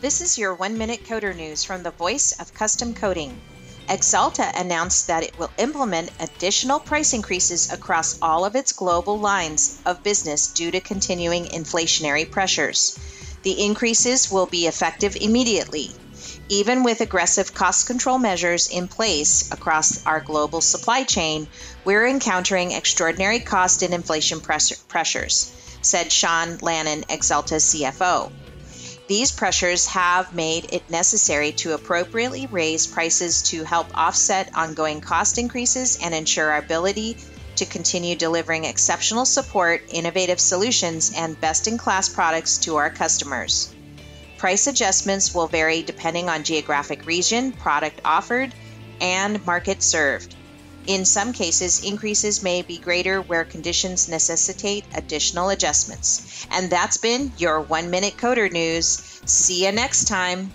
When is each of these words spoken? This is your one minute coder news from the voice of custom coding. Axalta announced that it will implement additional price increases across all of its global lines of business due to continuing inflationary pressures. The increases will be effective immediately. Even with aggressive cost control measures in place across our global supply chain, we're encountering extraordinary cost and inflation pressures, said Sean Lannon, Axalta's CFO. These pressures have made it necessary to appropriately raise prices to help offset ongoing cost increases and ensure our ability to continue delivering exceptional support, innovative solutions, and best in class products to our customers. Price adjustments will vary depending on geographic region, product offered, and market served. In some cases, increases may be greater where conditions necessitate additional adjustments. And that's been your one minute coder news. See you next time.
This 0.00 0.22
is 0.22 0.38
your 0.38 0.54
one 0.54 0.78
minute 0.78 1.04
coder 1.04 1.36
news 1.36 1.62
from 1.62 1.82
the 1.82 1.90
voice 1.90 2.32
of 2.40 2.54
custom 2.54 2.94
coding. 2.94 3.38
Axalta 3.86 4.50
announced 4.58 5.08
that 5.08 5.24
it 5.24 5.38
will 5.38 5.50
implement 5.58 6.10
additional 6.18 6.80
price 6.80 7.12
increases 7.12 7.70
across 7.70 8.16
all 8.22 8.46
of 8.46 8.56
its 8.56 8.72
global 8.72 9.20
lines 9.20 9.78
of 9.84 10.02
business 10.02 10.46
due 10.46 10.70
to 10.70 10.80
continuing 10.80 11.44
inflationary 11.44 12.30
pressures. 12.30 12.98
The 13.42 13.62
increases 13.62 14.30
will 14.30 14.46
be 14.46 14.66
effective 14.66 15.16
immediately. 15.20 15.94
Even 16.48 16.82
with 16.82 17.02
aggressive 17.02 17.52
cost 17.52 17.86
control 17.86 18.16
measures 18.16 18.68
in 18.68 18.88
place 18.88 19.52
across 19.52 20.02
our 20.06 20.20
global 20.20 20.62
supply 20.62 21.04
chain, 21.04 21.46
we're 21.84 22.06
encountering 22.06 22.72
extraordinary 22.72 23.40
cost 23.40 23.82
and 23.82 23.92
inflation 23.92 24.40
pressures, 24.40 25.52
said 25.82 26.10
Sean 26.10 26.56
Lannon, 26.62 27.02
Axalta's 27.10 27.74
CFO. 27.74 28.32
These 29.10 29.32
pressures 29.32 29.86
have 29.86 30.32
made 30.32 30.72
it 30.72 30.88
necessary 30.88 31.50
to 31.54 31.72
appropriately 31.72 32.46
raise 32.46 32.86
prices 32.86 33.42
to 33.50 33.64
help 33.64 33.88
offset 33.92 34.52
ongoing 34.54 35.00
cost 35.00 35.36
increases 35.36 35.98
and 36.00 36.14
ensure 36.14 36.52
our 36.52 36.58
ability 36.58 37.16
to 37.56 37.64
continue 37.66 38.14
delivering 38.14 38.66
exceptional 38.66 39.24
support, 39.24 39.82
innovative 39.92 40.38
solutions, 40.38 41.10
and 41.16 41.40
best 41.40 41.66
in 41.66 41.76
class 41.76 42.08
products 42.08 42.58
to 42.58 42.76
our 42.76 42.88
customers. 42.88 43.74
Price 44.38 44.68
adjustments 44.68 45.34
will 45.34 45.48
vary 45.48 45.82
depending 45.82 46.28
on 46.28 46.44
geographic 46.44 47.04
region, 47.04 47.50
product 47.50 48.00
offered, 48.04 48.54
and 49.00 49.44
market 49.44 49.82
served. 49.82 50.36
In 50.90 51.04
some 51.04 51.32
cases, 51.32 51.84
increases 51.84 52.42
may 52.42 52.62
be 52.62 52.76
greater 52.76 53.22
where 53.22 53.44
conditions 53.44 54.08
necessitate 54.08 54.84
additional 54.92 55.50
adjustments. 55.50 56.44
And 56.50 56.68
that's 56.68 56.96
been 56.96 57.30
your 57.38 57.60
one 57.60 57.90
minute 57.90 58.16
coder 58.16 58.50
news. 58.50 59.00
See 59.24 59.64
you 59.64 59.70
next 59.70 60.06
time. 60.06 60.50